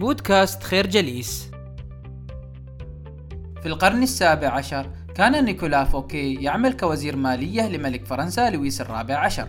[0.00, 1.50] بودكاست خير جليس.
[3.62, 9.48] في القرن السابع عشر كان نيكولا فوكيه يعمل كوزير مالية لملك فرنسا لويس الرابع عشر.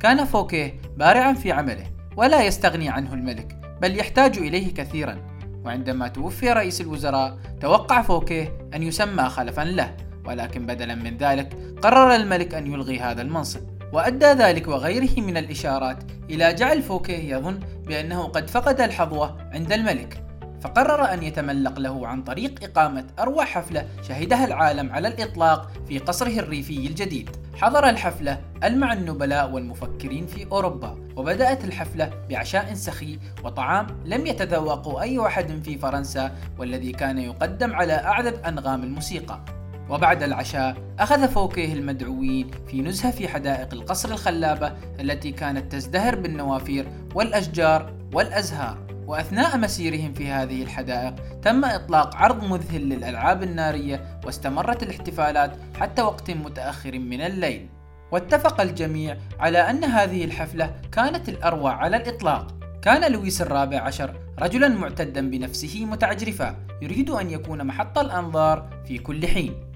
[0.00, 5.18] كان فوكيه بارعا في عمله ولا يستغني عنه الملك بل يحتاج إليه كثيرا.
[5.64, 12.14] وعندما توفي رئيس الوزراء توقع فوكيه أن يسمى خلفا له ولكن بدلا من ذلك قرر
[12.14, 13.60] الملك أن يلغي هذا المنصب.
[13.92, 17.60] وأدى ذلك وغيره من الإشارات إلى جعل فوكيه يظن
[17.90, 20.24] بأنه قد فقد الحظوة عند الملك
[20.60, 26.38] فقرر أن يتملق له عن طريق إقامة أروع حفلة شهدها العالم على الإطلاق في قصره
[26.38, 27.30] الريفي الجديد.
[27.56, 35.18] حضر الحفلة ألمع النبلاء والمفكرين في أوروبا وبدأت الحفلة بعشاء سخي وطعام لم يتذوقه أي
[35.18, 39.59] واحد في فرنسا والذي كان يقدم على أعذب أنغام الموسيقى.
[39.90, 46.88] وبعد العشاء أخذ فوكيه المدعوين في نزهة في حدائق القصر الخلابة التي كانت تزدهر بالنوافير
[47.14, 48.78] والأشجار والأزهار.
[49.06, 56.30] وأثناء مسيرهم في هذه الحدائق تم إطلاق عرض مذهل للألعاب النارية واستمرت الاحتفالات حتى وقت
[56.30, 57.68] متأخر من الليل.
[58.12, 62.54] واتفق الجميع على أن هذه الحفلة كانت الأروع على الإطلاق.
[62.82, 69.26] كان لويس الرابع عشر رجلا معتدا بنفسه متعجرفا يريد أن يكون محط الأنظار في كل
[69.26, 69.69] حين.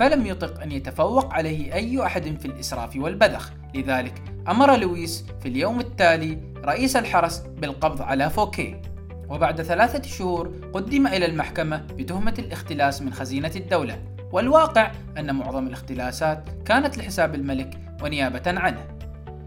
[0.00, 3.52] فلم يطق أن يتفوق عليه أي أحد في الإسراف والبذخ.
[3.74, 8.82] لذلك أمر لويس في اليوم التالي رئيس الحرس بالقبض على فوكي
[9.28, 14.02] وبعد ثلاثة شهور قدم إلى المحكمة بتهمة الاختلاس من خزينة الدولة.
[14.32, 18.84] والواقع أن معظم الاختلاسات كانت لحساب الملك ونيابة عنه.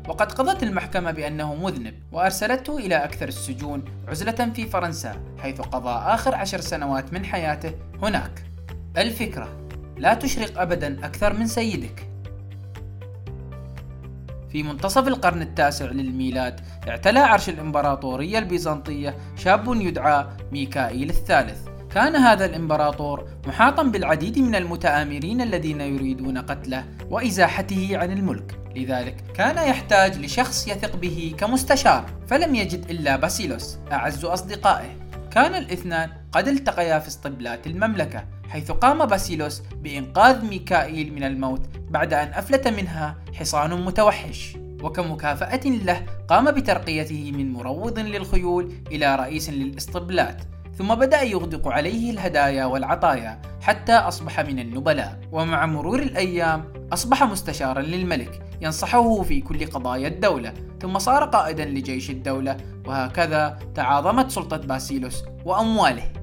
[0.07, 6.35] وقد قضت المحكمة بأنه مذنب وأرسلته إلى أكثر السجون عزلة في فرنسا حيث قضى آخر
[6.35, 8.43] عشر سنوات من حياته هناك.
[8.97, 9.62] الفكرة
[10.03, 12.07] لا تشرق أبدا أكثر من سيدك.
[14.49, 21.67] في منتصف القرن التاسع للميلاد اعتلى عرش الإمبراطورية البيزنطية شاب يدعى ميكائيل الثالث.
[21.91, 28.59] كان هذا الإمبراطور محاطا بالعديد من المتآمرين الذين يريدون قتله وإزاحته عن الملك.
[28.75, 34.89] لذلك كان يحتاج لشخص يثق به كمستشار فلم يجد إلا باسيلوس أعز أصدقائه.
[35.31, 38.23] كان الإثنان قد التقيا في اسطبلات المملكة.
[38.53, 44.57] حيث قام باسيلوس بإنقاذ ميكائيل من الموت بعد أن أفلت منها حصان متوحش.
[44.83, 50.41] وكمكافأة له قام بترقيته من مروض للخيول إلى رئيس للإسطبلات
[50.77, 55.19] ثم بدأ يغدق عليه الهدايا والعطايا حتى أصبح من النبلاء.
[55.31, 62.09] ومع مرور الأيام أصبح مستشارا للملك ينصحه في كل قضايا الدولة ثم صار قائدا لجيش
[62.09, 66.22] الدولة وهكذا تعاظمت سلطة باسيلوس وأمواله.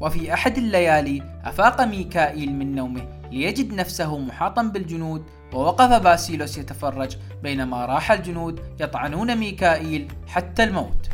[0.00, 7.86] وفي أحد الليالي أفاق ميكائيل من نومه ليجد نفسه محاطا بالجنود ووقف باسيلوس يتفرج بينما
[7.86, 11.08] راح الجنود يطعنون ميكائيل حتى الموت.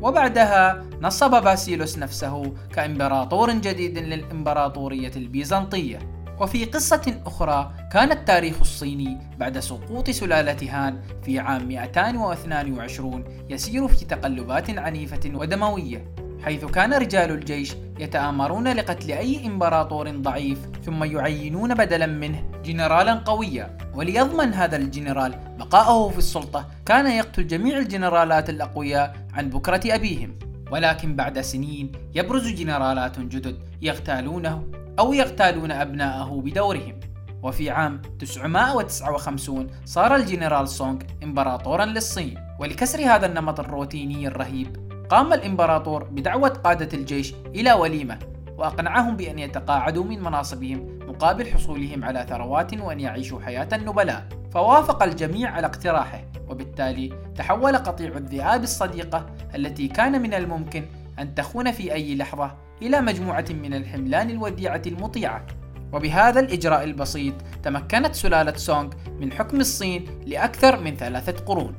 [0.00, 5.98] وبعدها نصب باسيلوس نفسه كإمبراطور جديد للإمبراطورية البيزنطية.
[6.40, 14.04] وفي قصة أخرى كان التاريخ الصيني بعد سقوط سلالة هان في عام 222 يسير في
[14.04, 16.27] تقلبات عنيفة ودموية.
[16.48, 23.78] حيث كان رجال الجيش يتآمرون لقتل أي إمبراطور ضعيف ثم يعينون بدلا منه جنرالا قويا.
[23.94, 30.38] وليضمن هذا الجنرال بقاءه في السلطة كان يقتل جميع الجنرالات الأقوياء عن بكرة أبيهم.
[30.70, 34.64] ولكن بعد سنين يبرز جنرالات جدد يغتالونه
[34.98, 37.00] أو يغتالون أبناءه بدورهم.
[37.42, 42.38] وفي عام 959 صار الجنرال سونغ إمبراطورا للصين.
[42.60, 48.18] ولكسر هذا النمط الروتيني الرهيب قام الإمبراطور بدعوة قادة الجيش إلى وليمة
[48.58, 54.28] وأقنعهم بأن يتقاعدوا من مناصبهم مقابل حصولهم على ثروات وأن يعيشوا حياة النبلاء.
[54.52, 60.84] فوافق الجميع على اقتراحه وبالتالي تحول قطيع الذئاب الصديقة التي كان من الممكن
[61.18, 65.46] أن تخون في أي لحظة إلى مجموعة من الحملان الوديعة المطيعة.
[65.92, 68.90] وبهذا الإجراء البسيط تمكنت سلالة سونغ
[69.20, 71.74] من حكم الصين لأكثر من ثلاثة قرون.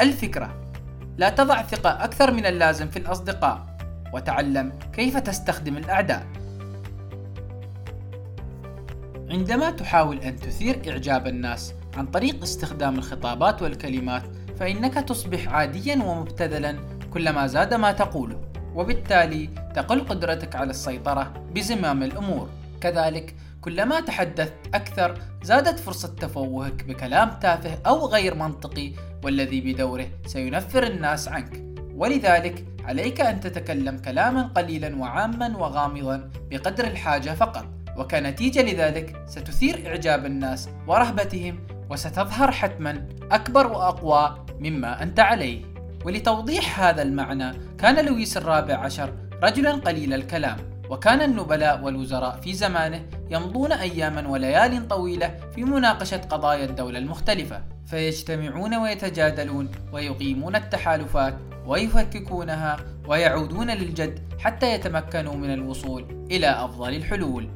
[0.00, 0.59] الفكرة
[1.20, 3.66] لا تضع ثقة أكثر من اللازم في الأصدقاء.
[4.12, 6.26] وتعلم كيف تستخدم الأعداء.
[9.30, 14.22] عندما تحاول أن تثير إعجاب الناس عن طريق استخدام الخطابات والكلمات
[14.58, 16.76] فإنك تصبح عاديا ومبتذلا
[17.12, 18.40] كلما زاد ما تقوله.
[18.74, 22.48] وبالتالي تقل قدرتك على السيطرة بزمام الأمور.
[22.80, 28.92] كذلك كلما تحدثت أكثر زادت فرصة تفوهك بكلام تافه أو غير منطقي
[29.24, 31.62] والذي بدوره سينفر الناس عنك.
[31.94, 37.66] ولذلك عليك أن تتكلم كلاما قليلا وعاما وغامضا بقدر الحاجة فقط.
[37.96, 41.58] وكنتيجة لذلك ستثير إعجاب الناس ورهبتهم
[41.90, 45.62] وستظهر حتما أكبر وأقوى مما أنت عليه.
[46.04, 50.56] ولتوضيح هذا المعنى كان لويس الرابع عشر رجلا قليل الكلام.
[50.90, 57.62] وكان النبلاء والوزراء في زمانه يمضون اياما وليال طويلة في مناقشة قضايا الدولة المختلفة.
[57.86, 61.34] فيجتمعون ويتجادلون ويقيمون التحالفات
[61.66, 62.76] ويفككونها
[63.06, 67.48] ويعودون للجد حتى يتمكنوا من الوصول إلى أفضل الحلول.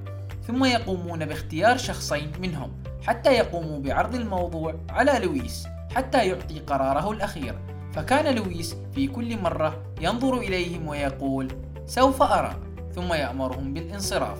[0.46, 2.72] ثم يقومون باختيار شخصين منهم
[3.06, 7.54] حتى يقوموا بعرض الموضوع على لويس حتى يعطي قراره الأخير.
[7.92, 11.52] فكان لويس في كل مرة ينظر إليهم ويقول
[11.86, 12.73] سوف أرى.
[12.94, 14.38] ثم يأمرهم بالانصراف.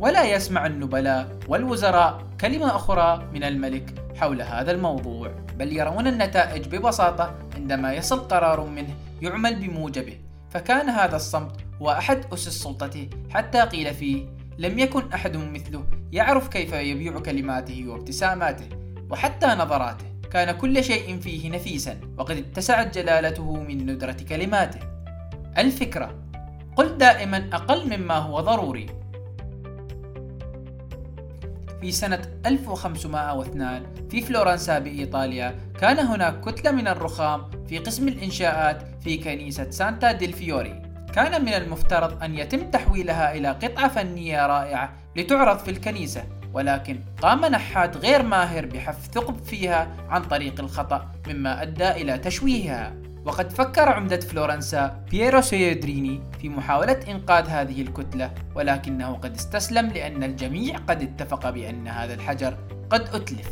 [0.00, 7.34] ولا يسمع النبلاء والوزراء كلمة أخرى من الملك حول هذا الموضوع بل يرون النتائج ببساطة
[7.54, 10.18] عندما يصل قرار منه يعمل بموجبه.
[10.50, 11.52] فكان هذا الصمت
[11.82, 14.26] هو أحد أسس سلطته حتى قيل فيه
[14.58, 18.68] لم يكن أحد مثله يعرف كيف يبيع كلماته وابتساماته
[19.10, 20.04] وحتى نظراته.
[20.32, 24.80] كان كل شيء فيه نفيسا وقد اتسعت جلالته من ندرة كلماته.
[25.58, 26.14] الفكرة
[26.78, 28.86] قل دائما أقل مما هو ضروري.
[31.80, 39.16] في سنة 1502 في فلورنسا بإيطاليا كان هناك كتلة من الرخام في قسم الإنشاءات في
[39.16, 40.82] كنيسة سانتا ديل فيوري.
[41.14, 47.44] كان من المفترض أن يتم تحويلها إلى قطعة فنية رائعة لتعرض في الكنيسة ولكن قام
[47.44, 53.07] نحات غير ماهر بحف ثقب فيها عن طريق الخطأ مما أدى إلى تشويهها.
[53.28, 60.22] وقد فكر عمدة فلورنسا بييرو سوديريني في محاولة إنقاذ هذه الكتلة ولكنه قد استسلم لأن
[60.22, 62.56] الجميع قد اتفق بأن هذا الحجر
[62.90, 63.50] قد أتلف.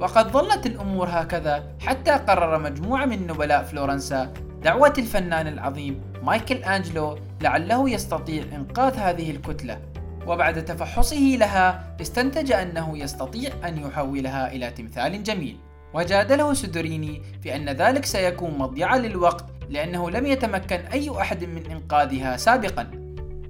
[0.00, 7.18] وقد ظلت الأمور هكذا حتى قرر مجموعة من نبلاء فلورنسا دعوة الفنان العظيم مايكل أنجلو
[7.40, 9.80] لعله يستطيع إنقاذ هذه الكتلة.
[10.26, 15.69] وبعد تفحصه لها استنتج أنه يستطيع أن يحولها إلى تمثال جميل.
[15.94, 22.36] وجادله سدريني في أن ذلك سيكون مضيعة للوقت لأنه لم يتمكن أي أحد من إنقاذها
[22.36, 22.90] سابقا.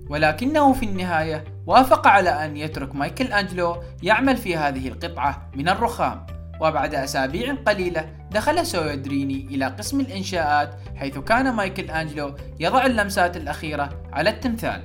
[0.09, 6.27] ولكنه في النهاية وافق على أن يترك مايكل أنجلو يعمل في هذه القطعة من الرخام.
[6.61, 13.89] وبعد أسابيع قليلة دخل سوديريني إلى قسم الإنشاءات حيث كان مايكل أنجلو يضع اللمسات الأخيرة
[14.13, 14.83] على التمثال.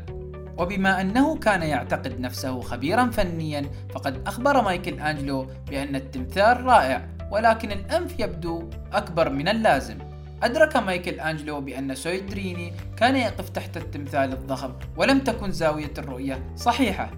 [0.57, 7.14] وبما أنه كان يعتقد نفسه خبيرا فنيا فقد أخبر مايكل أنجلو بأن التمثال رائع.
[7.31, 9.97] ولكن الأنف يبدو أكبر من اللازم.
[10.43, 17.11] أدرك مايكل أنجلو بأن سوديريني كان يقف تحت التمثال الضخم ولم تكن زاوية الرؤية صحيحة.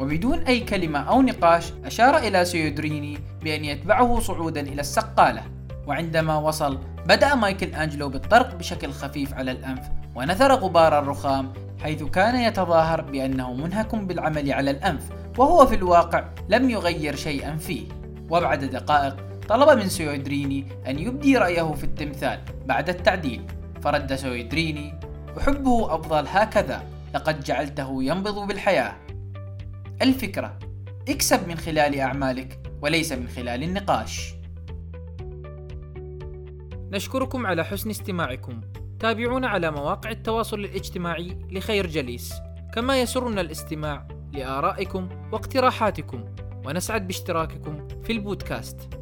[0.00, 5.42] وبدون أي كلمة أو نقاش أشار إلى سوديريني بأن يتبعه صعودا إلى السقالة.
[5.86, 11.52] وعندما وصل بدأ مايكل أنجلو بالطرق بشكل خفيف على الأنف ونثر غبار الرخام
[11.82, 15.02] حيث كان يتظاهر بأنه منهك بالعمل على الأنف
[15.38, 17.88] وهو في الواقع لم يغير شيئا فيه.
[18.30, 19.16] وبعد دقائق
[19.48, 23.42] طلب من سوديريني أن يبدي رأيه في التمثال بعد التعديل.
[23.82, 25.00] فرد سوديريني
[25.38, 26.84] أحبه أفضل هكذا
[27.14, 28.96] لقد جعلته ينبض بالحياة.
[30.02, 30.58] الفكرة
[31.08, 34.34] اكسب من خلال أعمالك وليس من خلال النقاش.
[36.92, 38.60] نشكركم على حسن استماعكم.
[39.00, 42.34] تابعونا على مواقع التواصل الاجتماعي لخير جليس.
[42.74, 46.24] كما يسرنا الاستماع لآرائكم واقتراحاتكم.
[46.66, 48.97] ونسعد باشتراككم في البودكاست.